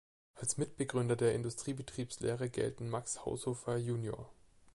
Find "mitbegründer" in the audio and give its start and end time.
0.57-1.15